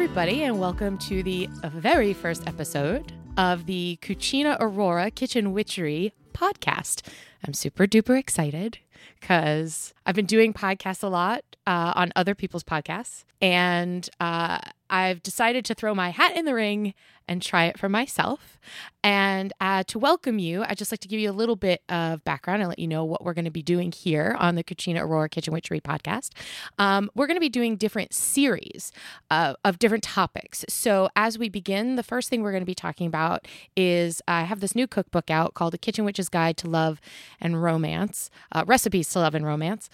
[0.00, 7.02] Everybody, and welcome to the very first episode of the Cucina Aurora Kitchen Witchery podcast.
[7.44, 8.78] I'm super duper excited
[9.18, 15.22] because I've been doing podcasts a lot uh, on other people's podcasts, and uh, I've
[15.22, 16.94] decided to throw my hat in the ring
[17.28, 18.58] and try it for myself.
[19.04, 22.24] And uh, to welcome you, I'd just like to give you a little bit of
[22.24, 25.02] background and let you know what we're going to be doing here on the Cucina
[25.02, 26.30] Aurora Kitchen Witchery podcast.
[26.78, 28.92] Um, we're going to be doing different series
[29.30, 30.64] uh, of different topics.
[30.68, 34.42] So as we begin, the first thing we're going to be talking about is I
[34.42, 37.00] have this new cookbook out called The Kitchen Witch's Guide to Love
[37.40, 39.90] and Romance, uh, Recipes to Love and Romance.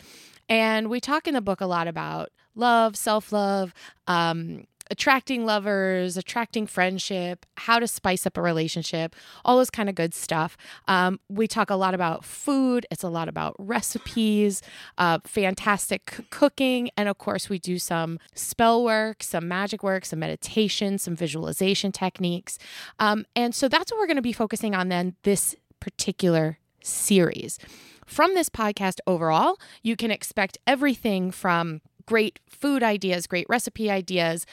[0.48, 3.72] And we talk in the book a lot about love, self love,
[4.06, 9.94] um, attracting lovers, attracting friendship, how to spice up a relationship, all those kind of
[9.94, 10.56] good stuff.
[10.88, 14.62] Um, we talk a lot about food, it's a lot about recipes,
[14.98, 20.18] uh, fantastic cooking, and of course, we do some spell work, some magic work, some
[20.18, 22.58] meditation, some visualization techniques.
[22.98, 27.58] Um, and so that's what we're going to be focusing on then this particular series.
[28.06, 34.46] From this podcast overall, you can expect everything from great food ideas, great recipe ideas,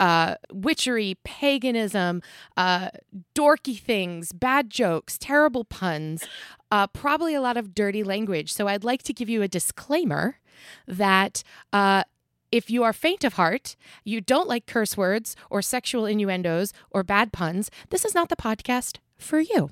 [0.00, 2.22] uh, witchery, paganism,
[2.56, 2.90] uh,
[3.34, 6.24] dorky things, bad jokes, terrible puns,
[6.70, 8.52] uh, probably a lot of dirty language.
[8.52, 10.38] So I'd like to give you a disclaimer
[10.86, 11.42] that.
[11.72, 12.04] Uh,
[12.50, 17.02] if you are faint of heart, you don't like curse words or sexual innuendos or
[17.02, 19.68] bad puns, this is not the podcast for you.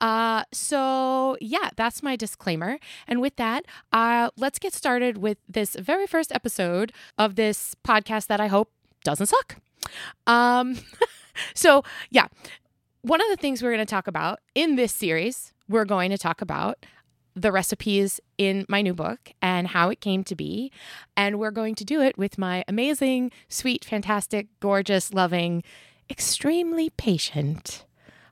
[0.00, 2.78] Uh, so, yeah, that's my disclaimer.
[3.06, 8.26] And with that, uh, let's get started with this very first episode of this podcast
[8.28, 8.72] that I hope
[9.04, 9.56] doesn't suck.
[10.26, 10.78] Um,
[11.54, 12.28] so, yeah,
[13.02, 16.18] one of the things we're going to talk about in this series, we're going to
[16.18, 16.84] talk about
[17.34, 20.72] the recipes in my new book and how it came to be.
[21.16, 25.62] And we're going to do it with my amazing, sweet, fantastic, gorgeous, loving,
[26.10, 27.84] extremely patient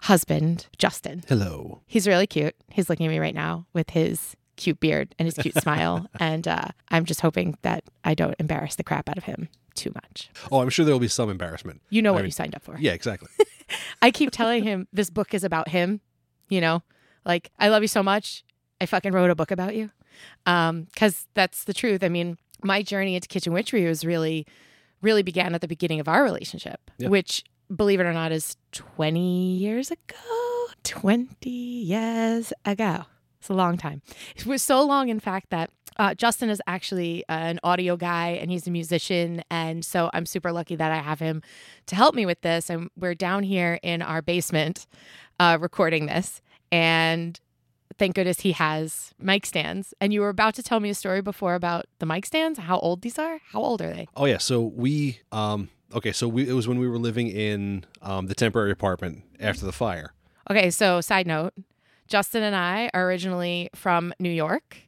[0.06, 1.22] husband, Justin.
[1.28, 1.82] Hello.
[1.86, 2.54] He's really cute.
[2.70, 6.08] He's looking at me right now with his cute beard and his cute smile.
[6.20, 9.90] And uh, I'm just hoping that I don't embarrass the crap out of him too
[9.94, 10.30] much.
[10.50, 11.82] Oh, I'm sure there will be some embarrassment.
[11.90, 12.76] You know I what mean- you signed up for.
[12.78, 13.28] Yeah, exactly.
[14.02, 16.00] I keep telling him this book is about him,
[16.48, 16.82] you know,
[17.24, 18.44] like, I love you so much.
[18.80, 19.90] I fucking wrote a book about you.
[20.46, 22.02] Um, cause that's the truth.
[22.04, 24.46] I mean, my journey into kitchen witchery was really,
[25.02, 27.08] really began at the beginning of our relationship, Yeah.
[27.08, 27.42] which
[27.74, 33.04] believe it or not is 20 years ago, 20 years ago.
[33.40, 34.02] It's a long time.
[34.34, 38.30] It was so long, in fact, that uh, Justin is actually uh, an audio guy
[38.30, 39.42] and he's a musician.
[39.50, 41.42] And so I'm super lucky that I have him
[41.86, 42.68] to help me with this.
[42.68, 44.86] And we're down here in our basement
[45.38, 46.42] uh, recording this.
[46.72, 47.38] And
[47.98, 49.94] thank goodness he has mic stands.
[50.00, 52.78] And you were about to tell me a story before about the mic stands, how
[52.78, 53.40] old these are.
[53.50, 54.08] How old are they?
[54.16, 57.84] oh yeah, so we um okay, so we it was when we were living in
[58.02, 60.12] um the temporary apartment after the fire.
[60.50, 61.54] Okay, so side note
[62.08, 64.78] Justin and I are originally from New York.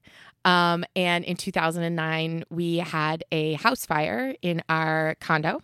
[0.45, 5.61] Um, and in 2009, we had a house fire in our condo.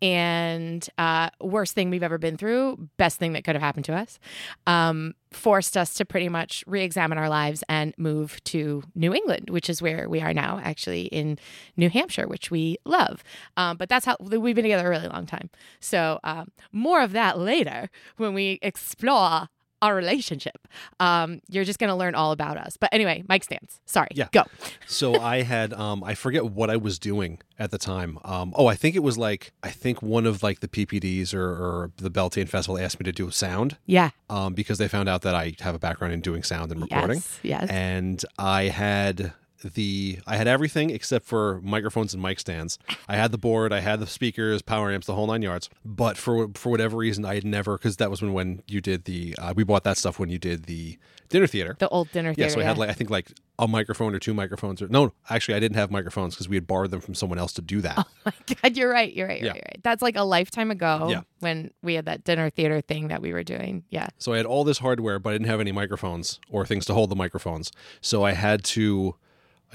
[0.00, 3.94] And uh, worst thing we've ever been through, best thing that could have happened to
[3.94, 4.18] us,
[4.66, 9.50] um, forced us to pretty much re examine our lives and move to New England,
[9.50, 11.38] which is where we are now, actually in
[11.76, 13.22] New Hampshire, which we love.
[13.56, 15.50] Um, but that's how we've been together a really long time.
[15.80, 19.48] So, um, more of that later when we explore
[19.82, 20.66] our relationship.
[21.00, 22.76] Um, you're just going to learn all about us.
[22.78, 23.80] But anyway, mic stands.
[23.84, 24.08] Sorry.
[24.14, 24.28] Yeah.
[24.32, 24.44] Go.
[24.86, 28.18] So I had um I forget what I was doing at the time.
[28.24, 31.42] Um oh, I think it was like I think one of like the PPDs or,
[31.44, 34.10] or the Beltane Festival asked me to do sound Yeah.
[34.30, 37.18] um because they found out that I have a background in doing sound and recording.
[37.18, 37.38] Yes.
[37.42, 37.70] Yes.
[37.70, 39.32] and I had
[39.62, 42.78] the I had everything except for microphones and mic stands.
[43.08, 45.68] I had the board, I had the speakers, power amps, the whole nine yards.
[45.84, 49.04] But for for whatever reason, I had never because that was when when you did
[49.04, 50.98] the uh, we bought that stuff when you did the
[51.28, 51.76] dinner theater.
[51.78, 52.50] the old dinner Yeah, theater.
[52.54, 55.54] so I had like I think like a microphone or two microphones or no, actually
[55.54, 57.94] I didn't have microphones because we had borrowed them from someone else to do that.
[57.98, 58.32] Oh my
[58.62, 59.12] God, you're right.
[59.14, 59.38] You're right.
[59.38, 59.52] You're Yeah.
[59.52, 59.56] right.
[59.56, 59.82] You're right.
[59.82, 61.20] That's like a lifetime ago Yeah.
[61.40, 63.84] when we had that dinner theater thing that we were doing.
[63.90, 64.08] Yeah.
[64.18, 66.94] So I had all this hardware, but I didn't have any microphones or things to
[66.94, 67.70] hold the microphones.
[68.00, 69.14] So I had to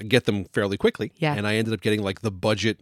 [0.06, 1.12] get them fairly quickly.
[1.16, 1.34] Yeah.
[1.34, 2.80] And I ended up getting like the budget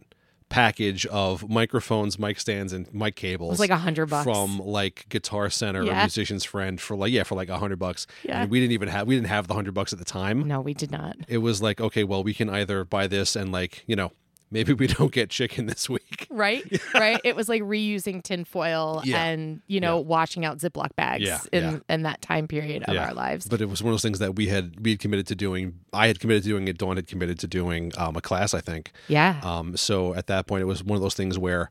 [0.49, 3.49] package of microphones, mic stands, and mic cables.
[3.49, 4.23] It was like a hundred bucks.
[4.23, 5.91] from like Guitar Center Yeah.
[5.91, 8.07] or Musician's Friend for like yeah for like a hundred bucks.
[8.23, 8.41] Yeah.
[8.43, 10.47] And we didn't even have we didn't have the hundred bucks at the time.
[10.47, 11.17] no, we did not.
[11.27, 14.11] It was like okay, well we can either buy this and like you know
[14.51, 16.27] maybe we don't get chicken this week.
[16.29, 16.63] Right?
[16.93, 17.19] right?
[17.23, 19.23] It was like reusing tinfoil Yeah.
[19.25, 21.79] and, you know, washing out Ziploc bags Yeah, in, yeah.
[21.89, 23.07] in that time period of Yeah.
[23.07, 23.47] our lives.
[23.47, 25.79] But it was one of those things that we had we had committed to doing.
[25.93, 26.77] I had committed to doing it.
[26.77, 28.91] Dawn had committed to doing um, a class, I think.
[29.07, 29.39] yeah.
[29.43, 31.69] Um, so at that point, it was one of those things where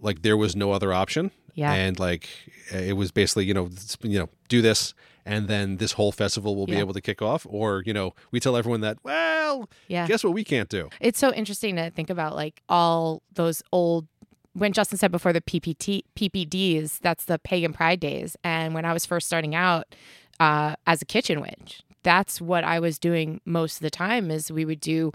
[0.00, 1.30] like there was no other option.
[1.54, 1.72] Yeah.
[1.72, 2.28] And like
[2.72, 3.68] it was basically, you know,
[4.02, 4.94] you know, do this
[5.28, 8.40] and then this whole festival will be able to kick off or, you know, we
[8.40, 10.06] tell everyone that, well, Yeah.
[10.06, 10.88] guess what we can't do.
[11.00, 14.06] It's so interesting to think about like all those old
[14.54, 18.36] when Justin said before the PPT PPDs, that's the pagan pride days.
[18.42, 19.94] And when I was first starting out
[20.40, 24.50] uh, as a kitchen witch, that's what I was doing most of the time is
[24.50, 25.12] we would do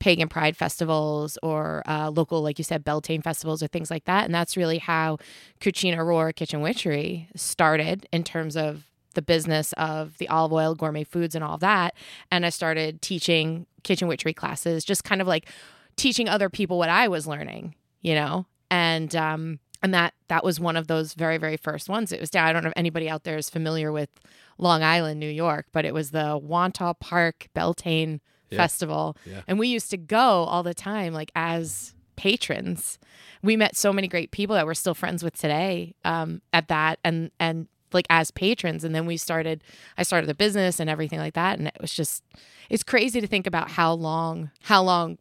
[0.00, 4.24] pagan pride festivals or uh, local, like you said, Beltane festivals or things like that.
[4.24, 5.18] And that's really how
[5.60, 11.04] Cucina Aurora Kitchen Witchery started in terms of the business of the olive oil, gourmet
[11.04, 11.94] foods, and all of that.
[12.30, 15.48] And I started teaching kitchen witchery classes, just kind of like
[15.96, 18.46] teaching other people what I was learning, you know?
[18.70, 22.12] And, um, and that that was one of those very very first ones.
[22.12, 22.46] It was down.
[22.46, 24.10] I don't know if anybody out there is familiar with
[24.58, 28.20] Long Island, New York, but it was the Wantagh Park Beltane
[28.50, 28.58] Yeah.
[28.58, 29.40] Festival, Yeah.
[29.48, 32.98] and we used to go all the time, like as patrons.
[33.42, 36.98] We met so many great people that we're still friends with today um, at that,
[37.02, 38.84] and and like as patrons.
[38.84, 39.62] And then we started.
[39.98, 42.22] I started the business and everything like that, and it was just
[42.68, 45.18] it's crazy to think about how long how long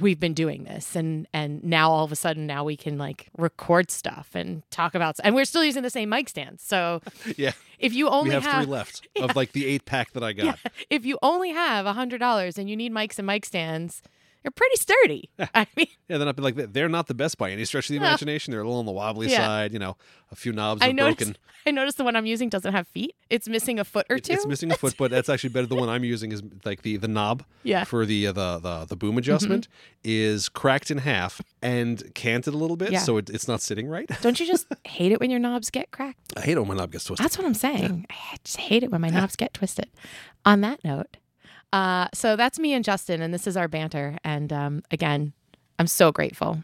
[0.00, 3.28] we've been doing this and and now all of a sudden now we can like
[3.38, 7.00] record stuff and talk about and we're still using the same mic stands so
[7.38, 7.52] Yeah.
[7.78, 10.34] if you only we have, have, three left of like the eight pack that I
[10.34, 10.44] got.
[10.44, 10.54] yeah,
[10.90, 14.02] if you only have a hundred dollars and you need mics and mic stands
[14.42, 17.64] they're pretty sturdy i mean Yeah, I'd be like, they're not the best by any
[17.64, 18.06] stretch of the No.
[18.06, 18.50] imagination.
[18.52, 19.38] They're a little on the wobbly Yeah.
[19.46, 19.96] side, you know,
[20.30, 21.36] a few knobs i are noticed broken.
[21.66, 24.24] i noticed the one i'm using doesn't have feet it's missing a foot or It-
[24.24, 25.66] two It's missing a foot, but that's actually better.
[25.66, 27.84] The one I'm using is like the the knob Yeah.
[27.84, 29.68] for the uh, the the the boom adjustment
[30.04, 33.00] is cracked in half and canted a little bit, Yeah.
[33.00, 34.08] so it, it's not sitting right.
[34.22, 36.74] don't you just hate it when your knobs get cracked I hate it when my
[36.74, 37.24] knob gets twisted.
[37.24, 38.06] That's what I'm saying.
[38.10, 39.90] I just hate it when my knobs get twisted.
[40.46, 41.16] On that note,
[41.72, 44.18] uh, so that's me and Justin, and this is our banter.
[44.24, 45.32] And um, again,
[45.78, 46.62] I'm so grateful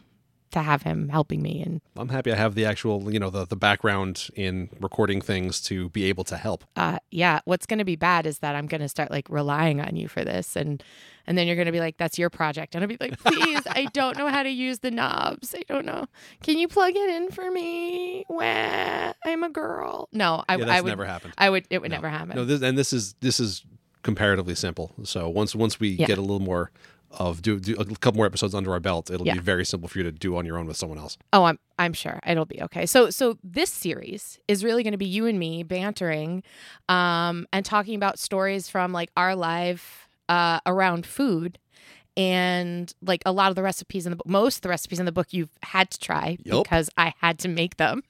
[0.52, 1.60] to have him helping me.
[1.62, 5.60] And I'm happy I have the actual, you know, the the background in recording things
[5.62, 6.64] to be able to help.
[6.76, 9.80] uh, yeah, what's going to be bad is that I'm going to start like relying
[9.80, 10.80] on you for this, and
[11.26, 13.62] and then you're going to be like, "That's your project," and I'll be like, "Please,
[13.66, 15.54] I don't know how to use the knobs.
[15.58, 16.06] I don't know.
[16.44, 18.24] Can you plug it in for me?
[18.28, 20.08] Wah, I'm a girl.
[20.12, 21.34] No, I, yeah, that's I would never happened.
[21.36, 21.66] I would.
[21.70, 21.96] It would No.
[21.96, 22.36] never happen.
[22.36, 23.64] No, this and this is this is
[24.04, 24.92] comparatively simple.
[25.02, 26.06] So once once we Yeah.
[26.06, 26.70] get a little more
[27.10, 29.34] of do, do a couple more episodes under our belt, it'll Yeah.
[29.34, 31.16] be very simple for you to do on your own with someone else.
[31.32, 32.86] Oh, I'm I'm sure it'll be okay.
[32.86, 36.42] So so this series is really going to be you and me bantering
[36.88, 41.58] um and talking about stories from like our life uh around food
[42.16, 45.06] and like a lot of the recipes in the book most of the recipes in
[45.06, 46.64] the book you've had to try Yup.
[46.64, 48.02] because I had to make them.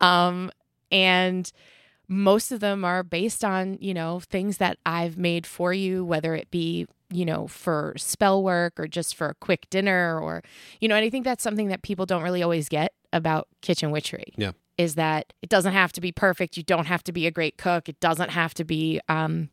[0.00, 0.50] Um
[0.90, 1.50] and
[2.08, 6.34] most of them are based on, you know, things that I've made for you whether
[6.34, 10.42] it be you know, for spell work or just for a quick dinner or,
[10.80, 13.90] you know, and I think that's something that people don't really always get about kitchen
[13.90, 14.34] witchery.
[14.36, 14.52] Yeah.
[14.76, 16.56] Is that it doesn't have to be perfect.
[16.56, 17.88] You don't have to be a great cook.
[17.88, 19.48] It doesn't have to be, um,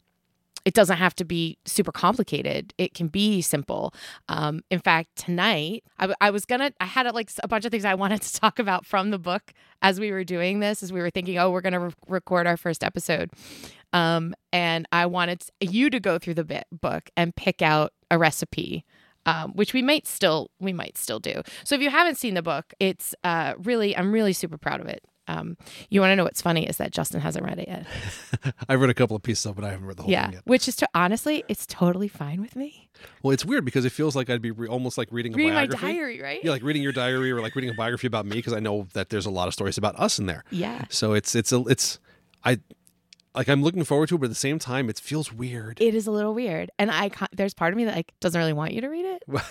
[0.65, 2.73] it doesn't have to be super complicated.
[2.77, 3.93] It can be simple.
[4.27, 7.85] Um, in fact, tonight I, I was gonna, I had like a bunch of things
[7.85, 10.99] I wanted to talk about from the book as we were doing this, as we
[10.99, 13.29] were thinking, oh, we're gonna re- record our first episode.
[13.93, 18.17] Um, and I wanted you to go through the bit book and pick out a
[18.17, 18.83] recipe,
[19.25, 21.43] um, which we might still we might still do.
[21.63, 24.87] So if you haven't seen the book, it's uh, really I'm really super proud of
[24.87, 25.03] it.
[25.27, 25.57] Um,
[25.89, 27.85] you want to know what's funny is that Justin hasn't read it yet.
[28.69, 30.25] I've read a couple of pieces of it, but I haven't read the whole yeah,
[30.25, 30.41] thing yet.
[30.45, 32.89] which is to honestly, it's totally fine with me.
[33.23, 35.53] Well, it's weird because it feels like I'd be re- almost like reading a Reading
[35.53, 35.93] my biography.
[35.93, 36.39] diary, right?
[36.43, 38.87] Yeah, like reading your diary or like reading a biography about me because I know
[38.93, 40.43] that there's a lot of stories about us in there.
[40.51, 40.85] yeah.
[40.89, 41.99] So it's it's a it's
[42.43, 42.59] I
[43.35, 45.79] like I'm looking forward to it, but at the same time, it feels weird.
[45.81, 48.53] It is a little weird, and I there's part of me that like doesn't really
[48.53, 49.23] want you to read it.
[49.27, 49.43] well,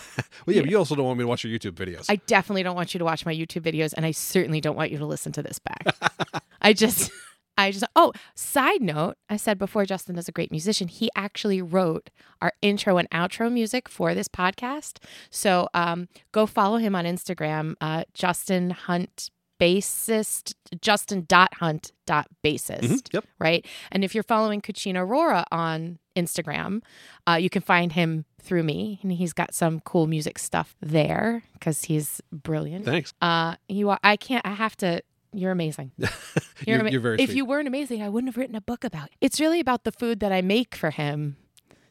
[0.47, 2.05] yeah, but you also don't want me to watch your YouTube videos.
[2.09, 4.91] I definitely don't want you to watch my YouTube videos, and I certainly don't want
[4.91, 6.43] you to listen to this back.
[6.61, 7.11] I just,
[7.57, 10.87] I just, oh, side note, I said before Justin is a great musician.
[10.87, 12.09] He actually wrote
[12.41, 14.97] our intro and outro music for this podcast.
[15.29, 22.27] So um, go follow him on Instagram, uh, Justin Hunt bassist justin dot hunt dot
[22.43, 23.25] bassist Mhm, Yep.
[23.39, 26.81] right and if you're following Cucina Aurora on instagram
[27.27, 31.43] uh, you can find him through me and he's got some cool music stuff there
[31.53, 33.13] because he's brilliant Thanks.
[33.21, 35.01] uh you are i can't i have to
[35.33, 35.91] you're amazing
[36.65, 37.37] You're, ama- you're very if sweet.
[37.37, 39.91] you weren't amazing i wouldn't have written a book about it it's really about the
[39.91, 41.35] food that i make for him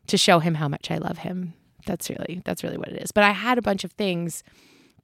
[0.06, 1.52] to show him how much i love him
[1.86, 4.42] that's really that's really what it is but i had a bunch of things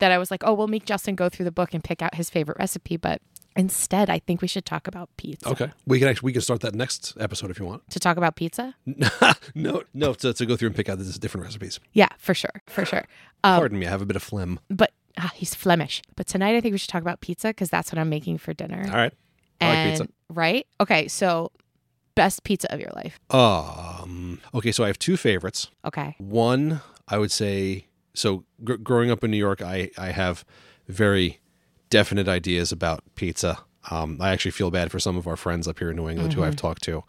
[0.00, 2.14] that i was like oh we'll make justin go through the book and pick out
[2.16, 3.22] his favorite recipe but
[3.56, 6.60] instead i think we should talk about pizza Okay, we can actually we can start
[6.60, 7.88] that next episode if you want.
[7.90, 8.74] to talk about pizza
[9.54, 11.78] no, no, to, to go through and pick out these different recipes.
[11.92, 13.04] yeah for sure for sure
[13.42, 14.60] um, Pardon me, I have a bit of phlegm.
[14.68, 16.02] but ah, he's Flemish.
[16.14, 18.52] But tonight I think we should talk about pizza because that's what I'm making for
[18.52, 18.84] dinner.
[18.86, 19.14] All right.
[19.62, 20.08] I like pizza.
[20.28, 20.66] Right?
[20.78, 21.50] Okay, so
[22.14, 23.18] best pizza of your life.
[23.30, 24.40] Um.
[24.54, 25.70] Okay, so I have two favorites.
[25.86, 26.16] Okay.
[26.18, 30.44] One, I would say, so gr- growing up in New York, I I have
[30.88, 31.40] very
[31.90, 33.58] definite ideas about pizza.
[33.90, 36.34] Um, I actually feel bad for some of our friends up here in New England
[36.34, 37.02] who I've talked to.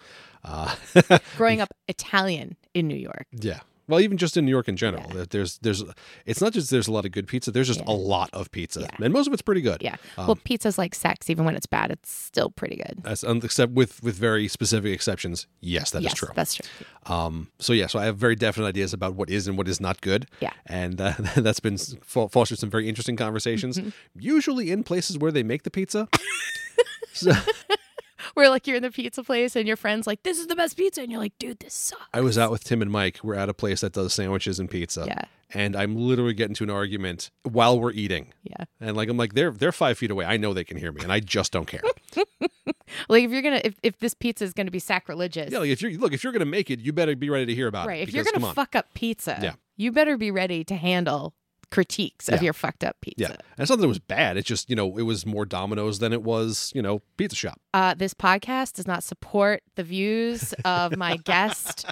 [0.44, 0.74] Uh,
[1.38, 3.28] Growing up Italian in New York.
[3.32, 3.60] yeah.
[3.92, 5.26] Well, even just in New York in general, Yeah.
[5.30, 5.84] there's there's
[6.26, 7.52] it's not just there's a lot of good pizza.
[7.52, 7.92] There's just Yeah.
[7.92, 9.04] a lot of pizza, Yeah.
[9.06, 9.82] and most of it's pretty good.
[9.82, 9.98] Yeah.
[10.18, 11.30] Um, well, pizza's like sex.
[11.30, 13.02] Even when it's bad, it's still pretty good.
[13.06, 15.46] As, um, except with with very specific exceptions.
[15.60, 16.30] Yes, that is yes, true.
[16.36, 16.66] that's true.
[17.06, 19.82] Um, so yeah, so I have very definite ideas about what is and what is
[19.82, 20.28] not good.
[20.40, 20.54] Yeah.
[20.68, 23.78] and uh, that's been fostered some very interesting conversations.
[23.78, 23.90] Mm-hmm.
[24.20, 26.08] Usually in places where they make the pizza.
[27.14, 27.34] so
[28.34, 30.78] Where like you're in the pizza place and your friend's like, "This is the best
[30.78, 33.20] pizza," and you're like, "Dude, this sucks." I was out with Tim and Mike.
[33.24, 35.06] We're at a place that does sandwiches and pizza.
[35.08, 35.22] Yeah.
[35.54, 38.34] and I'm literally getting to an argument while we're eating.
[38.44, 38.64] Yeah.
[38.80, 40.26] And like I'm like they're they're five feet away.
[40.26, 41.82] I know they can hear me, and I just don't care.
[43.08, 45.82] Like if you're gonna if, if this pizza is gonna be sacrilegious, yeah, like if
[45.82, 48.02] you're look if you're gonna make it, you better be ready to hear about right?
[48.02, 48.10] it.
[48.10, 49.54] If you're gonna fuck up pizza, Yeah.
[49.78, 51.34] you better be ready to handle
[51.72, 52.42] critiques of Yeah.
[52.46, 53.22] your fucked up pizza.
[53.22, 54.38] yeah, and it's not that it was bad.
[54.38, 57.60] It's just you know it was more Domino's than it was you know pizza shop.
[57.74, 61.86] Uh, this podcast does not support the views of my guest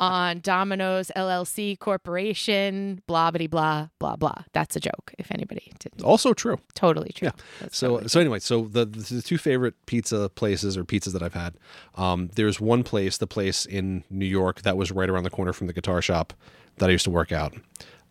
[0.00, 3.02] on Domino's LLC Corporation.
[3.06, 4.42] Blah blah blah blah blah.
[4.52, 5.12] That's a joke.
[5.18, 6.58] If anybody didn't, Also true.
[6.74, 7.26] totally true.
[7.28, 7.66] Yeah.
[7.70, 11.34] So totally so anyway, so the the two favorite pizza places or pizzas that I've
[11.34, 11.56] had,
[11.96, 15.52] um, there's one place, the place in New York that was right around the corner
[15.52, 16.32] from the guitar shop
[16.78, 17.54] that I used to work out.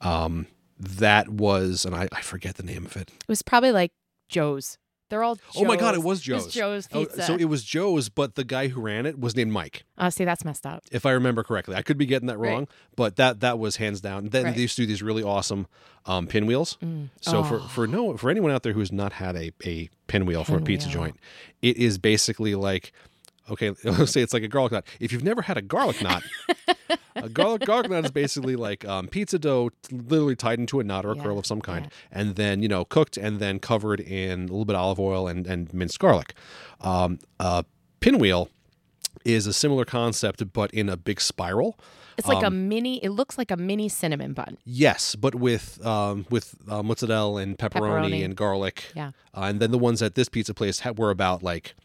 [0.02, 0.48] Um,
[0.80, 3.10] that was, and I, I forget the name of it.
[3.10, 3.92] It was probably like
[4.30, 4.78] Joe's.
[5.12, 5.36] They're all.
[5.36, 5.58] Joe's.
[5.58, 6.52] Oh my god, it was Joe's.
[6.52, 7.22] Joe's Oh, Pizza.
[7.24, 10.26] so it was Joe's, but the guy who ran it was named Mike, oh, see,
[10.26, 10.82] that's messed up.
[10.92, 11.76] if I remember correctly.
[11.76, 12.50] I could be getting that Right.
[12.50, 14.30] wrong, but that that was hands down.
[14.30, 14.56] Then Right.
[14.56, 15.68] they used to do these really awesome
[16.08, 16.78] um, pinwheels.
[16.84, 17.10] Mm.
[17.22, 17.44] So Oh.
[17.44, 20.62] for for no for anyone out there who's not had a a pinwheel for a
[20.62, 21.18] pizza joint,
[21.62, 22.92] it is basically like
[23.50, 24.86] okay, let's say it's like a garlic knot.
[25.00, 26.24] If you've never had a garlic knot,
[27.16, 31.06] a garlic garlic knot is basically like um, pizza dough, literally tied into a knot
[31.06, 32.20] or a Yeah, curl of some kind, yeah.
[32.20, 35.28] and then you know cooked and then covered in a little bit of olive oil
[35.28, 36.34] and and minced garlic.
[36.82, 37.66] Um, a
[38.00, 38.50] pinwheel
[39.24, 41.78] is a similar concept, but in a big spiral.
[42.18, 43.04] It's like a Um, mini.
[43.04, 44.58] It looks like a mini cinnamon bun.
[44.64, 48.24] Yes, but with um, with uh, mozzarella and pepperoni, Pepperoni.
[48.24, 48.86] and garlic.
[48.96, 49.12] Yeah.
[49.36, 51.76] Uh, and then the ones at this pizza place were about like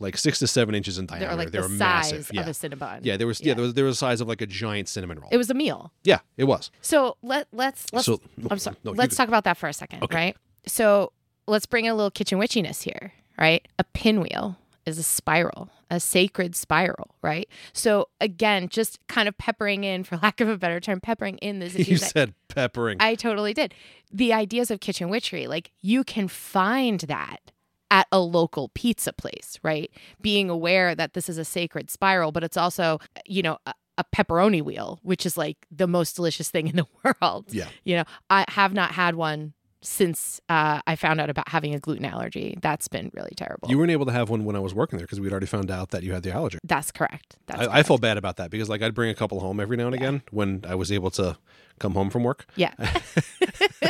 [0.00, 1.34] like six to seven inches in diameter.
[1.36, 1.78] like they the were size
[2.12, 2.30] massive.
[2.32, 2.40] Yeah.
[2.42, 3.00] of a cinnabon.
[3.02, 3.54] yeah, there was yeah, Yeah.
[3.54, 5.28] there was there was the size of like a giant cinnamon roll.
[5.32, 5.92] It was a meal.
[6.04, 6.70] yeah, it was.
[6.80, 8.06] So let let's let's.
[8.06, 8.76] So- I'm sorry.
[8.84, 10.16] no, let's talk about that for a second, Okay.
[10.16, 10.36] right?
[10.66, 11.12] So
[11.46, 13.66] let's bring in a little kitchen witchiness here, right?
[13.78, 17.48] A pinwheel is a spiral, a sacred spiral, right?
[17.74, 21.58] So again, just kind of peppering in, for lack of a better term, peppering in
[21.58, 21.74] this.
[21.88, 22.96] You said peppering.
[23.00, 23.74] I totally did.
[24.12, 27.52] The ideas of kitchen witchery, like you can find that
[27.90, 29.90] at a local pizza place, right?
[30.20, 34.04] Being aware that this is a sacred spiral, but it's also, you know, a, a
[34.04, 36.86] pepperoni wheel, which is like the most delicious thing in the
[37.22, 37.46] world.
[37.48, 37.68] Yeah.
[37.84, 41.78] You know, I have not had one since uh, I found out about having a
[41.78, 42.58] gluten allergy.
[42.60, 43.70] That's been really terrible.
[43.70, 45.70] you weren't able to have one when I was working there because we'd already found
[45.70, 46.58] out that you had the allergy.
[46.64, 47.36] That's correct.
[47.46, 47.86] That's I, I correct.
[47.88, 50.22] felt bad about that because like I'd bring a couple home every now and again
[50.30, 51.38] when I was able to
[51.78, 52.46] come home from work.
[52.56, 52.72] Yeah.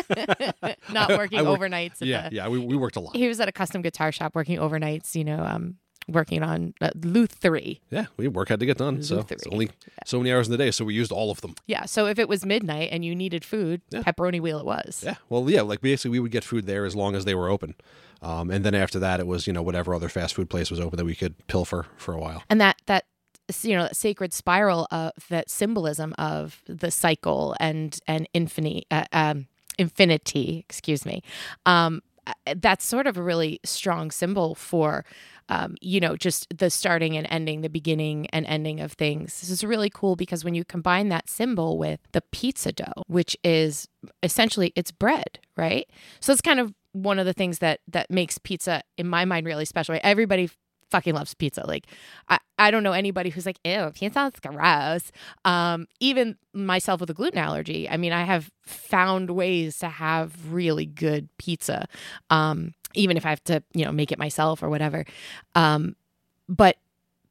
[0.92, 1.96] not working I work- overnights.
[2.00, 3.16] Yeah, the, yeah, we, we worked a lot.
[3.16, 5.76] he was at a custom guitar shop working overnights, you know, um,
[6.08, 7.80] working on uh, luthiery.
[7.90, 9.02] Yeah, we work had to get done.
[9.02, 9.70] So it's only
[10.06, 11.54] so many hours in the day, so we used all of them.
[11.66, 11.84] Yeah.
[11.84, 14.02] So if it was midnight and you needed food, Yeah.
[14.02, 15.02] pepperoni wheel it was.
[15.04, 15.16] Yeah.
[15.28, 17.74] Well, yeah, like basically we would get food there as long as they were open.
[18.22, 20.80] Um, and then after that, it was, you know, whatever other fast food place was
[20.80, 22.42] open that we could pilfer for a while.
[22.50, 23.04] And that, that,
[23.62, 29.04] you know, that sacred spiral of that symbolism of the cycle and, and infinity, uh,
[29.12, 29.46] um,
[29.78, 31.22] infinity, excuse me.
[31.64, 32.02] Um,
[32.56, 35.04] that's sort of a really strong symbol for,
[35.48, 39.40] um, you know, just the starting and ending, the beginning and ending of things.
[39.40, 43.36] This is really cool because when you combine that symbol with the pizza dough, which
[43.44, 43.88] is
[44.22, 45.88] essentially it's bread, right?
[46.20, 49.46] So it's kind of one of the things that that makes pizza in my mind
[49.46, 49.92] really special.
[49.94, 50.02] Right?
[50.04, 50.50] Everybody
[50.90, 51.66] fucking loves pizza.
[51.66, 51.86] Like
[52.28, 55.12] I, I don't know anybody who's like, ew, pizza pizza's gross.
[55.44, 60.52] Um, even myself with a gluten allergy, I mean, I have found ways to have
[60.52, 61.86] really good pizza.
[62.30, 65.04] Um, even if I have to, you know, make it myself or whatever.
[65.54, 65.94] Um,
[66.48, 66.76] but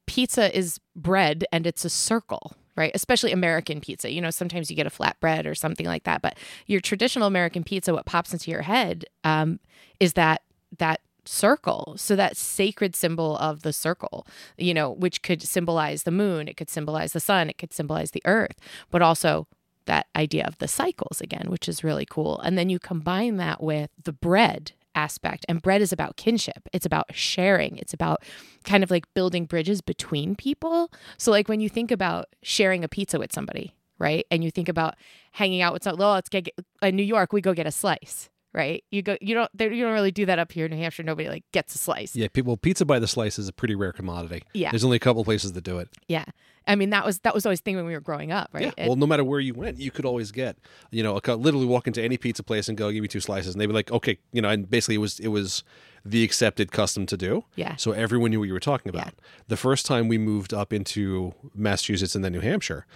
[0.06, 2.92] pizza is bread and it's a circle, right?
[2.94, 4.10] Especially American pizza.
[4.10, 7.64] You know, sometimes you get a flatbread or something like that, but your traditional American
[7.64, 9.58] pizza, what pops into your head um,
[10.00, 10.42] is that
[10.78, 11.94] that circle.
[11.96, 16.56] So that sacred symbol of the circle, you know, which could symbolize the moon, it
[16.56, 18.56] could symbolize the sun, it could symbolize the earth,
[18.90, 19.46] but also
[19.86, 22.38] that idea of the cycles again, which is really cool.
[22.40, 25.46] And then you combine that with the bread aspect.
[25.48, 28.22] And bread is about kinship, it's about sharing, it's about
[28.64, 30.90] kind of like building bridges between people.
[31.18, 34.26] So, like when you think about sharing a pizza with somebody, right?
[34.30, 34.94] And you think about
[35.32, 36.48] hanging out with some, oh, let's get,
[36.82, 38.28] in New York, we go get a slice.
[38.54, 39.16] Right, you go.
[39.20, 39.50] You don't.
[39.58, 41.02] You don't really do that up here in New Hampshire.
[41.02, 42.16] Nobody like gets a slice.
[42.16, 42.56] Yeah, people.
[42.56, 44.42] Pizza by the slice is a pretty rare commodity.
[44.54, 44.70] Yeah.
[44.70, 45.90] there's only a couple places that do it.
[46.08, 46.24] Yeah,
[46.66, 48.72] I mean that was that was always the thing when we were growing up, right?
[48.76, 48.86] Yeah.
[48.86, 50.56] Well, no matter where you went, you could always get,
[50.90, 53.54] you know, a, literally walk into any pizza place and go, give me two slices,
[53.54, 55.62] and they'd be like, okay, you know, and basically it was it was
[56.04, 57.44] the accepted custom to do.
[57.56, 57.76] Yeah.
[57.76, 59.12] So everyone knew what you were talking about.
[59.48, 62.86] The first time we moved up into Massachusetts and then New Hampshire,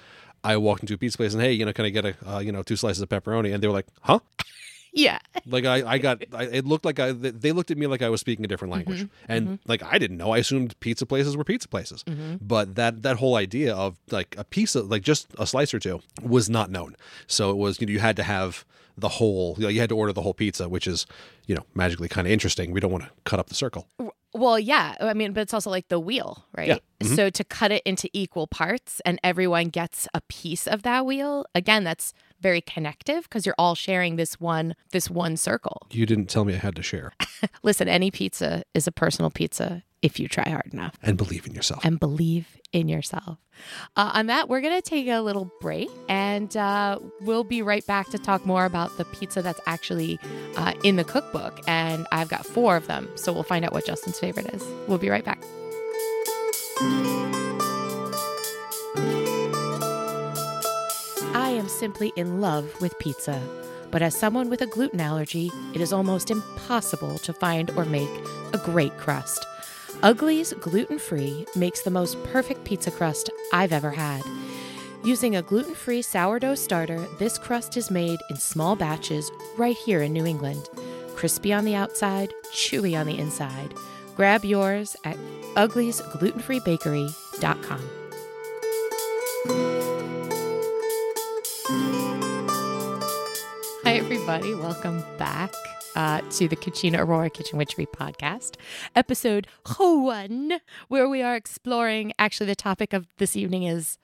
[0.42, 2.38] I walked into a pizza place and hey, you know, can I get a uh,
[2.38, 3.52] you know two slices of pepperoni?
[3.52, 4.21] And they were like, huh?
[4.93, 8.03] Yeah, Like I, I got, I, it looked like I, they looked at me like
[8.03, 9.33] I was speaking a different language, Mm-hmm.
[9.33, 10.33] and like I didn't know.
[10.33, 12.37] I assumed pizza places were pizza places, Mm-hmm.
[12.41, 15.79] but that that whole idea of like a piece of like just a slice or
[15.79, 16.95] two was not known.
[17.27, 18.65] So it was you know you had to have
[18.99, 21.07] the whole, you know, you had to order the whole pizza, which is
[21.47, 22.71] you know magically kind of interesting.
[22.73, 23.89] We don't want to cut up the circle.
[24.35, 24.95] Well, yeah.
[25.01, 26.69] I mean, but it's also like the wheel, right?
[26.69, 26.79] Yeah.
[27.01, 27.15] Mm-hmm.
[27.17, 31.45] So to cut it into equal parts and everyone gets a piece of that wheel,
[31.55, 35.87] again, that's very connective because you're all sharing this one this one circle.
[35.91, 37.13] You didn't tell me I had to share
[37.63, 41.55] Listen, any pizza is a personal pizza if you try hard enough and believe in
[41.55, 41.85] yourself.
[41.85, 43.39] and believe in yourself.
[43.97, 47.87] Uh, on that, we're going to take a little break and uh, we'll be right
[47.87, 50.19] back to talk more about the pizza that's actually
[50.57, 51.61] uh, in the cookbook.
[51.69, 53.09] And I've got four of them.
[53.15, 54.65] So we'll find out what Justin's favorite is.
[54.89, 55.41] We'll be right back.
[61.73, 63.41] Simply in love with pizza.
[63.91, 68.08] But as someone with a gluten allergy, it is almost impossible to find or make
[68.52, 69.45] a great crust.
[70.02, 74.23] Ugly's gluten free makes the most perfect pizza crust I've ever had.
[75.02, 80.02] Using a gluten free sourdough starter, this crust is made in small batches right here
[80.02, 80.69] in New England.
[81.17, 83.75] Crispy on the outside, chewy on the inside.
[84.15, 85.17] Grab yours at
[85.56, 88.01] ugly'sglutenfreebakery.com.
[94.13, 94.55] everybody.
[94.55, 95.55] Welcome back
[95.97, 98.57] uh, to the Cucina Aurora Kitchen Witchery podcast,
[98.95, 99.47] episode
[99.79, 102.13] one, where we are exploring.
[102.19, 103.97] Actually, the topic of this evening is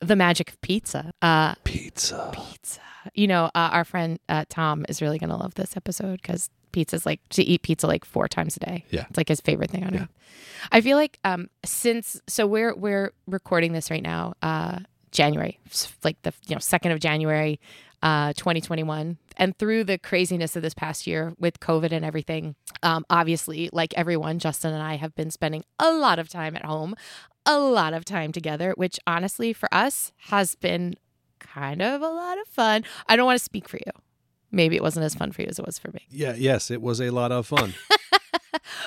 [0.00, 1.12] the magic of pizza.
[1.20, 2.30] Uh, Pizza.
[2.32, 2.80] pizza.
[3.12, 6.48] You know, uh, our friend uh, Tom is really going to love this episode because
[6.72, 8.86] pizza's like to eat pizza like four times a day.
[8.88, 9.04] Yeah.
[9.10, 10.08] it's like his favorite thing on earth.
[10.72, 14.78] I feel like um since so we're we're recording this right now, uh,
[15.10, 15.60] January,
[16.02, 17.60] like the you know second of January,
[18.02, 23.04] uh, 2021, and through the craziness of this past year with COVID and everything, um,
[23.10, 26.94] obviously, like everyone, Justin and I have been spending a lot of time at home,
[27.44, 30.94] a lot of time together, which honestly for us has been
[31.40, 32.84] kind of a lot of fun.
[33.08, 33.90] I don't want to speak for you.
[34.52, 36.06] Maybe it wasn't as fun for you as it was for me.
[36.10, 36.34] Yeah.
[36.36, 37.74] Yes, it was a lot of fun.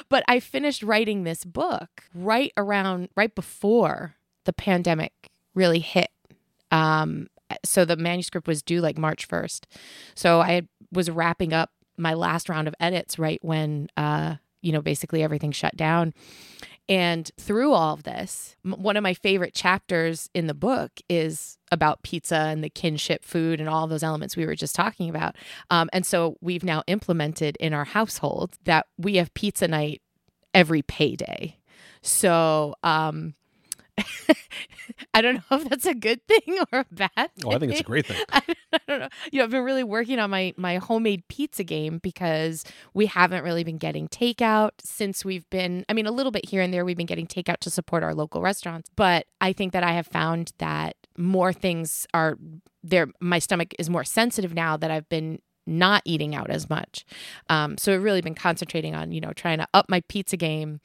[0.09, 6.09] But I finished writing this book right around, right before the pandemic really hit.
[6.71, 7.27] Um,
[7.63, 9.65] so the manuscript was due like March 1st.
[10.15, 14.81] So I was wrapping up my last round of edits right when, uh, you know,
[14.81, 16.13] basically everything shut down.
[16.89, 21.57] And through all of this, m- one of my favorite chapters in the book is
[21.71, 25.35] about pizza and the kinship food and all those elements we were just talking about.
[25.69, 30.01] Um, and so we've now implemented in our household that we have pizza night
[30.53, 31.57] every payday.
[32.01, 33.33] So um,
[35.13, 37.45] I don't know if that's a good thing or a bad thing.
[37.45, 38.21] Oh, I think it's a great thing.
[38.31, 39.09] I don't, I don't know.
[39.31, 43.43] You know, I've been really working on my my homemade pizza game because we haven't
[43.43, 45.85] really been getting takeout since we've been.
[45.89, 46.85] I mean, a little bit here and there.
[46.85, 50.07] We've been getting takeout to support our local restaurants, but I think that I have
[50.07, 52.37] found that more things are
[52.83, 53.07] there.
[53.19, 57.05] My stomach is more sensitive now that I've been not eating out as much.
[57.49, 60.81] Um, so I've really been concentrating on you know trying to up my pizza game.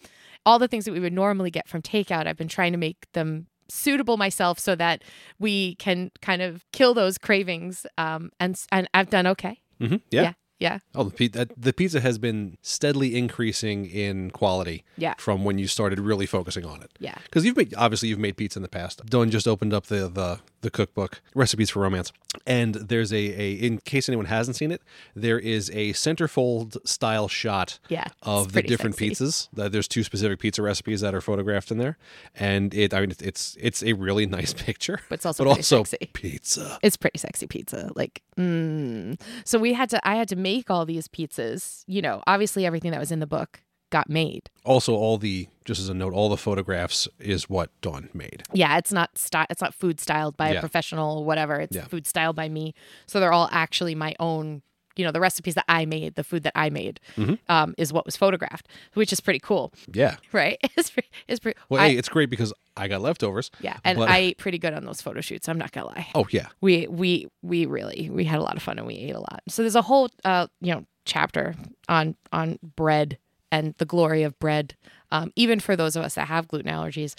[0.49, 2.97] All the things that we would normally get from takeout, I've been trying to make
[3.13, 5.03] them suitable myself so that
[5.39, 7.85] we can kind of kill those cravings.
[7.99, 9.61] Um, and and I've done okay.
[9.79, 10.23] hmm Yeah.
[10.23, 10.33] Yeah.
[10.61, 10.79] Yeah.
[10.95, 15.15] Oh, the, pi- that, the pizza has been steadily increasing in quality Yeah.
[15.19, 16.91] from when you started really focusing on it.
[16.99, 17.15] Yeah.
[17.25, 19.05] Because you've made obviously you've made pizza in the past.
[19.07, 22.13] Dylan just opened up the the the cookbook recipes for romance,
[22.45, 24.83] and there's a a in case anyone hasn't seen it,
[25.15, 29.11] there is a centerfold style shot Yeah, of the different sexy.
[29.25, 29.49] pizzas.
[29.71, 31.97] There's two specific pizza recipes that are photographed in there,
[32.35, 35.59] and it I mean it's it's a really nice picture, But it's also but pretty
[35.61, 36.11] also sexy.
[36.13, 36.79] pizza.
[36.83, 37.93] It's pretty sexy pizza.
[37.95, 39.21] Like, mm.
[39.45, 42.91] so we had to, I had to make all these pizzas, you know, obviously everything
[42.93, 44.51] that was in the book got made.
[44.65, 48.43] Also, all the just as a note, all the photographs is what Dawn made.
[48.53, 50.59] Yeah, it's not sty- it's not food styled by Yeah.
[50.59, 51.57] a professional, whatever.
[51.61, 51.87] It's Yeah.
[51.87, 52.75] food styled by me.
[53.07, 54.63] So they're all actually my own.
[54.99, 57.39] You know, the recipes that I made, the food that I made, Mhm.
[57.49, 60.17] um, is what was photographed, which is pretty cool, Yeah.
[60.33, 60.59] right?
[60.77, 61.09] It's pretty.
[61.29, 61.59] It's pretty.
[61.71, 63.51] Well, I- hey, it's great because I got leftovers.
[63.61, 65.49] yeah, and but- I ate pretty good on those photo shoots.
[65.49, 66.09] I'm not gonna lie.
[66.15, 66.49] Oh yeah.
[66.61, 69.41] we we we really we had a lot of fun and we ate a lot.
[69.49, 71.55] So there's a whole uh you know chapter
[71.89, 73.17] on on bread
[73.51, 74.75] and the glory of bread,
[75.11, 77.15] um, even for those of us that have gluten allergies.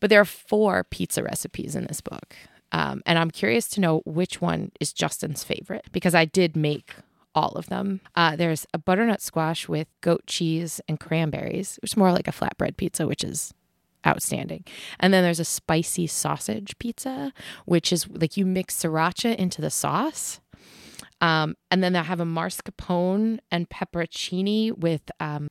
[0.00, 2.34] But there are four pizza recipes in this book,
[2.72, 6.94] um, and I'm curious to know which one is Justin's favorite because I did make
[7.34, 8.00] all of them.
[8.14, 12.32] Uh, there's a butternut squash with goat cheese and cranberries, which is more like a
[12.32, 13.52] flatbread pizza, which is
[14.06, 14.64] outstanding.
[15.00, 17.32] And then there's a spicy sausage pizza,
[17.64, 20.40] which is like you mix sriracha into the sauce.
[21.20, 25.48] Um, and then I have a mascarpone and pepperoncini with um,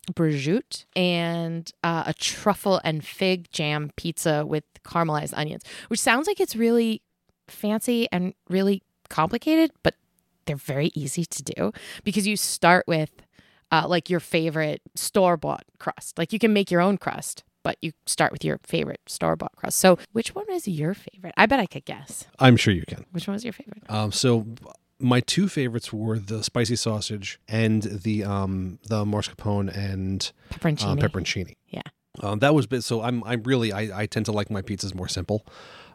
[0.96, 6.56] and uh, a truffle and fig jam pizza with caramelized onions, which sounds like it's
[6.56, 7.02] really
[7.48, 9.96] fancy and really complicated, but
[10.46, 11.72] they're very easy to do
[12.04, 13.12] because you start with
[13.72, 16.18] uh, like your favorite store bought crust.
[16.18, 19.56] Like you can make your own crust, but you start with your favorite store bought
[19.56, 19.80] crust.
[19.80, 21.34] So, which one is your favorite?
[21.38, 22.28] I bet I could guess.
[22.40, 23.06] I'm sure you can.
[23.12, 23.84] Which one was your favorite?
[23.90, 24.46] Um, so
[25.00, 30.84] my two favorites were the spicy sausage and the um the mascarpone and Pepperoncini.
[30.84, 31.56] uh, pepperoncini.
[31.70, 31.82] Yeah.
[32.22, 32.84] Um, that was bit.
[32.84, 35.46] So I'm I'm really I, I tend to like my pizzas more simple.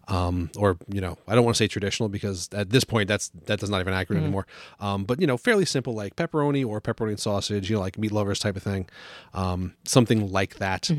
[0.09, 3.29] Um, or you know, I don't want to say traditional because at this point that's
[3.47, 4.47] that does not even accurate anymore.
[4.81, 7.69] Um, but you know, fairly simple like pepperoni or pepperoni and sausage.
[7.69, 8.89] You know, like meat lovers type of thing.
[9.35, 10.91] Um, something like that.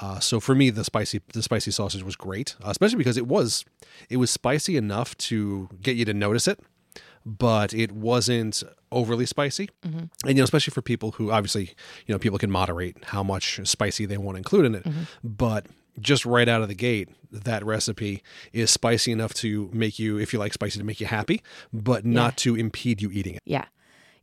[0.00, 3.26] Uh, so for me, the spicy the spicy sausage was great, uh, especially because it
[3.26, 3.64] was
[4.08, 6.60] it was spicy enough to get you to notice it,
[7.26, 9.68] but it wasn't overly spicy.
[9.82, 11.74] And you know, especially for people who obviously
[12.06, 14.86] you know people can moderate how much spicy they want to include in it,
[15.24, 15.66] but
[16.00, 20.32] just right out of the gate, that recipe is spicy enough to make you, if
[20.32, 23.42] you like spicy, to make you happy, but not to impede you eating it.
[23.44, 23.66] Yeah.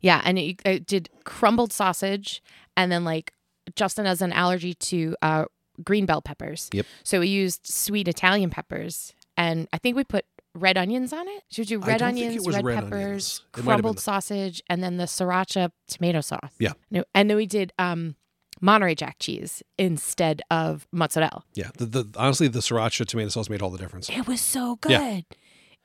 [0.00, 0.22] Yeah.
[0.24, 2.42] And it, it did crumbled sausage
[2.76, 3.32] and then like
[3.74, 5.44] Justin has an allergy to uh,
[5.82, 6.68] green bell peppers.
[6.72, 6.86] Yep.
[7.02, 11.44] So we used sweet Italian peppers and I think we put red onions on it.
[11.50, 13.42] Should we do red don't think it onions, red, red peppers, onions.
[13.56, 16.52] It might have been crumbled sausage, and then the sriracha tomato sauce.
[16.58, 16.72] Yeah.
[17.14, 18.16] And then we did um,
[18.60, 21.44] Monterey Jack cheese instead of mozzarella.
[21.54, 24.08] Yeah, the, the honestly, the sriracha tomato sauce made all the difference.
[24.08, 24.92] It was so good.
[24.92, 25.20] Yeah.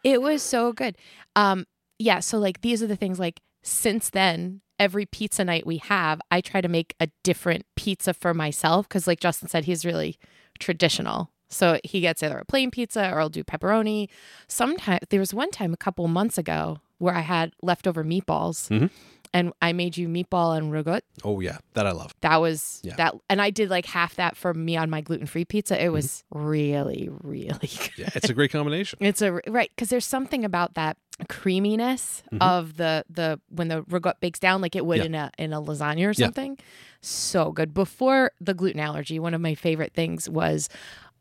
[0.03, 0.97] It was so good.
[1.35, 1.65] Um,
[1.99, 6.19] yeah, so like these are the things like since then, every pizza night we have,
[6.31, 10.17] I try to make a different pizza for myself because like Justin said, he's really
[10.59, 11.29] traditional.
[11.49, 14.09] So he gets either a plain pizza or I'll do pepperoni.
[14.47, 18.89] Sometimes there was one time a couple months ago where I had leftover meatballs Mhm.
[19.33, 21.01] and I made you meatball and ragout.
[21.23, 22.13] Oh yeah, that I love.
[22.21, 22.95] That was Yeah.
[22.97, 25.81] that and I did like half that for me on my gluten-free pizza.
[25.83, 27.91] It was really really good.
[27.97, 28.99] Yeah, it's a great combination.
[29.01, 32.37] It's a right because there's something about that creaminess Mhm.
[32.41, 35.05] of the the when the ragout bakes down like it would Yeah.
[35.05, 36.25] in a in a lasagna or Yeah.
[36.27, 36.57] something.
[37.01, 37.73] So good.
[37.73, 40.69] Before the gluten allergy, one of my favorite things was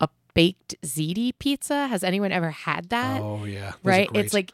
[0.00, 1.86] a baked ziti pizza.
[1.88, 3.20] Has anyone ever had that?
[3.22, 4.08] Oh yeah, Those right?
[4.14, 4.52] It's like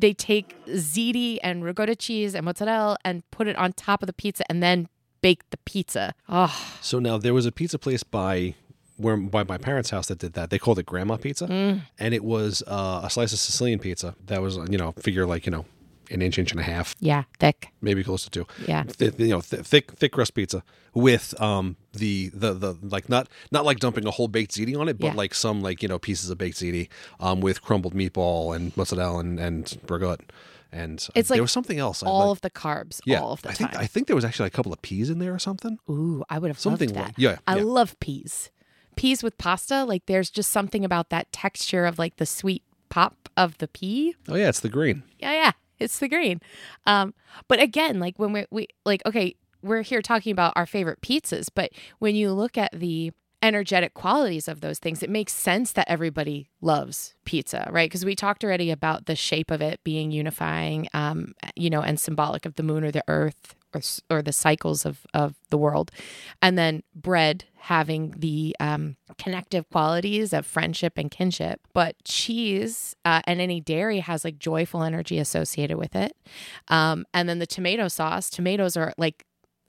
[0.00, 4.12] they take ziti and ricotta cheese and mozzarella and put it on top of the
[4.12, 4.88] pizza and then
[5.20, 6.14] bake the pizza.
[6.28, 8.54] Oh, so now there was a pizza place by
[8.96, 10.50] where by my parents' house that did that.
[10.50, 11.82] They called it Grandma Pizza, Mm.
[11.98, 15.46] and it was uh, a slice of Sicilian pizza that was you know figure like
[15.46, 15.64] you know
[16.10, 17.68] an inch, inch and a half, yeah, thick.
[17.80, 18.46] maybe close to two.
[18.66, 18.84] Yeah.
[18.84, 20.62] Th- you know, th- thick, thick crust pizza
[20.94, 24.88] with um the the the like not not like dumping a whole baked ziti on
[24.88, 25.14] it, but Yeah.
[25.14, 26.88] like some like you know pieces of baked ziti
[27.20, 30.20] um with crumbled meatball and mozzarella and and ragout.
[30.70, 32.02] And uh, It's there was something else.
[32.02, 33.68] I All like- of the carbs, yeah, all of the I time.
[33.70, 35.78] think I think there was actually a couple of peas in there or something.
[35.88, 37.22] Ooh, I would have Something loved like- that.
[37.22, 37.62] yeah, I yeah.
[37.64, 38.50] love peas.
[38.96, 43.28] Peas with pasta, like there's just something about that texture of like the sweet pop
[43.36, 44.14] of the pea.
[44.28, 45.04] Oh yeah, it's the green.
[45.18, 46.40] Yeah, yeah, it's the green.
[46.86, 47.14] Um,
[47.48, 51.48] but again, like when we we like okay, we're here talking about our favorite pizzas,
[51.54, 53.12] but when you look at the
[53.42, 57.88] energetic qualities of those things, it makes sense that everybody loves pizza, right?
[57.88, 62.00] Because we talked already about the shape of it being unifying, um, you know, and
[62.00, 65.90] symbolic of the moon or the earth or, or the cycles of, of the world.
[66.40, 71.60] And then bread having the um, connective qualities of friendship and kinship.
[71.74, 76.16] But cheese uh, and any dairy has like joyful energy associated with it.
[76.68, 79.24] Um, and then the tomato sauce, tomatoes are like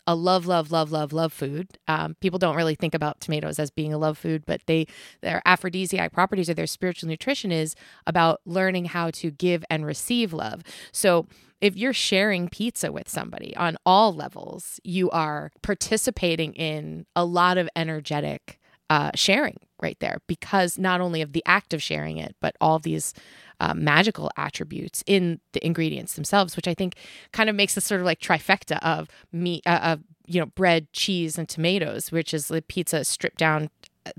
[0.10, 1.78] a love, love, love, love, love food.
[1.88, 4.88] Um, people don't really think about tomatoes as being a love food, but they
[5.22, 7.76] their aphrodisiac properties or their spiritual nutrition is
[8.08, 10.63] about learning how to give and receive love.
[10.91, 11.28] So
[11.62, 17.60] if you're sharing pizza with somebody on all levels, you are participating in a lot
[17.60, 22.36] of energetic uh, sharing right there because not only of the act of sharing it,
[22.41, 23.13] but all these
[23.60, 26.95] uh, magical attributes in the ingredients themselves, which I think
[27.32, 30.91] kind of makes this sort of like trifecta of meat, uh, of you know, bread,
[30.93, 33.69] cheese, and tomatoes, which is the pizza stripped down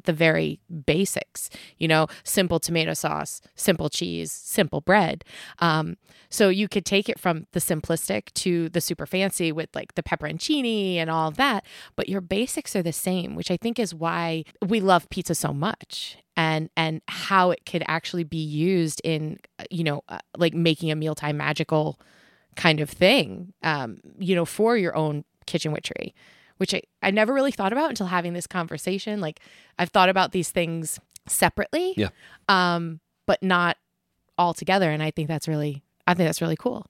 [0.05, 5.25] the very basics, you know, simple tomato sauce, simple cheese, simple bread.
[5.59, 5.97] Um,
[6.29, 10.03] so you could take it from the simplistic to the super fancy with like the
[10.03, 11.65] pepperoncini and all that,
[11.97, 15.53] but your basics are the same, which I think is why we love pizza so
[15.53, 19.39] much and and how it could actually be used in
[19.71, 22.01] you know uh, like making a mealtime magical
[22.57, 26.15] kind of thing um, you know for your own kitchen witchery
[26.61, 29.19] which I, I never really thought about until having this conversation.
[29.19, 29.41] Like
[29.79, 32.11] I've thought about these things separately, Yeah.
[32.49, 33.79] um, but not
[34.37, 34.91] all together.
[34.91, 36.85] And I think that's really, I think that's really cool.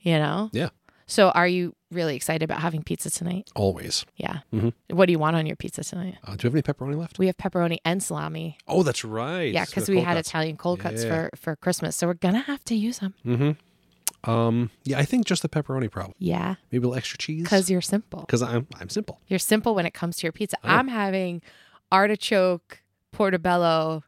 [0.00, 0.50] You know?
[0.52, 0.68] Yeah.
[1.06, 3.50] So are you really excited about having pizza tonight?
[3.56, 4.04] Always.
[4.16, 4.40] Yeah.
[4.54, 4.72] Mhm.
[4.90, 6.16] What do you want on your pizza tonight?
[6.22, 7.18] Uh, do you have any pepperoni left?
[7.18, 8.56] We have pepperoni and salami.
[8.68, 9.52] Oh, that's right.
[9.52, 11.08] Yeah, because we had Italian cold cuts Yeah.
[11.10, 13.14] for for Christmas, so we're gonna have to use them.
[13.24, 13.50] Mm-hmm.
[14.24, 14.70] Um.
[14.84, 16.14] Yeah, I think just the pepperoni problem.
[16.18, 17.42] Yeah, Maybe a little extra cheese.
[17.44, 18.20] because you're simple.
[18.20, 19.20] because I'm I'm simple.
[19.28, 20.56] You're simple when it comes to your pizza.
[20.64, 20.70] Know.
[20.70, 21.40] I'm having
[21.92, 24.02] artichoke, portobello,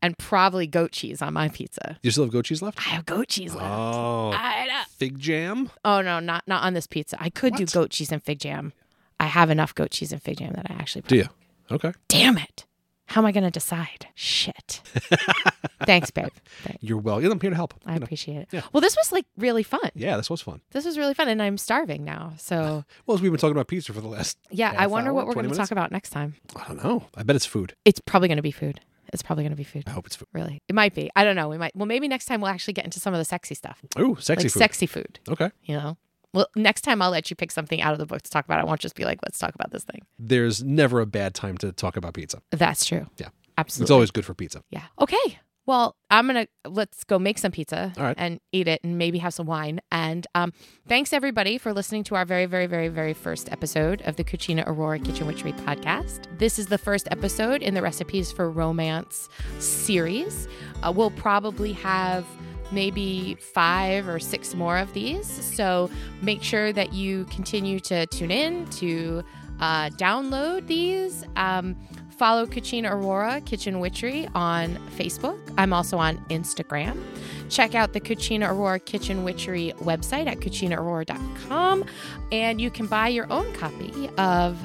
[0.00, 1.98] and probably goat cheese on my pizza.
[2.02, 2.78] You still have goat cheese left?
[2.78, 3.68] I have goat cheese left.
[3.70, 4.82] Oh, I know.
[4.96, 5.70] fig jam.
[5.84, 7.16] Oh no, not not on this pizza.
[7.20, 7.72] I could do What?
[7.72, 8.72] goat cheese and fig jam.
[9.20, 11.02] I have enough goat cheese and fig jam that I actually.
[11.02, 11.28] Do you?
[11.70, 11.92] Okay.
[12.08, 12.66] Damn it!
[13.12, 14.06] How am I going to decide?
[14.14, 14.80] Shit.
[15.84, 16.30] Thanks, babe.
[16.62, 16.82] Thanks.
[16.82, 17.30] You're welcome.
[17.30, 17.74] I'm here to help.
[17.84, 18.04] I you know.
[18.04, 18.48] appreciate it.
[18.52, 18.62] Yeah.
[18.72, 19.90] Well, this was like really fun.
[19.94, 20.62] Yeah, this was fun.
[20.70, 22.32] This was really fun, and I'm starving now.
[22.38, 25.14] So Well, as we've been talking about pizza for the last, yeah, I wonder hour,
[25.14, 26.36] what we're going to talk about next time.
[26.56, 27.04] I don't know.
[27.14, 27.74] I bet it's food.
[27.84, 28.80] It's probably going to be food.
[29.12, 29.84] It's probably going to be food.
[29.86, 30.28] I hope it's food.
[30.32, 31.10] Really, it might be.
[31.14, 31.50] I don't know.
[31.50, 31.76] We might.
[31.76, 34.46] Well, maybe next time we'll actually get into some of the sexy stuff, Ooh, sexy
[34.46, 34.58] like food.
[34.58, 35.20] sexy food.
[35.28, 35.50] okay.
[35.64, 35.98] You know.
[36.32, 38.60] Well, next time I'll let you pick something out of the book to talk about.
[38.60, 40.00] I won't just be like, let's talk about this thing.
[40.18, 42.42] There's never a bad time to talk about pizza.
[42.50, 43.06] That's true.
[43.18, 43.28] Yeah.
[43.58, 43.84] Absolutely.
[43.84, 44.62] It's always good for pizza.
[44.70, 44.84] Yeah.
[44.98, 45.38] Okay.
[45.64, 48.16] Well, I'm gonna let's go make some pizza right.
[48.18, 49.80] and eat it, and maybe have some wine.
[49.92, 50.52] And um,
[50.88, 54.66] thanks everybody for listening to our very, very, very, very first episode of the Cucina
[54.66, 56.26] Aurora Kitchen Witchery podcast.
[56.38, 59.28] This is the first episode in the Recipes for Romance
[59.60, 60.48] series.
[60.82, 62.26] Uh, we'll probably have
[62.72, 65.26] maybe five or six more of these.
[65.26, 69.22] So make sure that you continue to tune in to
[69.60, 71.24] uh, download these.
[71.36, 71.76] Um,
[72.10, 75.38] follow Cucina Aurora Kitchen Witchery on Facebook.
[75.58, 77.00] I'm also on Instagram.
[77.48, 81.84] Check out the Cucina Aurora Kitchen Witchery website at cucinaaurora.com.
[82.30, 84.58] And you can buy your own copy of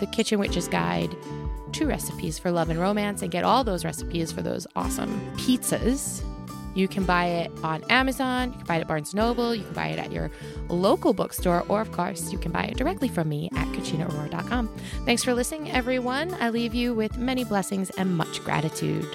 [0.00, 1.14] the Kitchen Witch's Guide
[1.72, 6.22] to Recipes for Love and Romance and get all those recipes for those awesome pizzas.
[6.74, 9.74] You can buy it on Amazon, you can buy it at Barnes Noble, you can
[9.74, 10.30] buy it at your
[10.68, 14.68] local bookstore, or of course, you can buy it directly from me at cucinaaurora.com.
[15.04, 16.34] Thanks for listening, everyone.
[16.34, 19.06] I leave you with many blessings and much gratitude.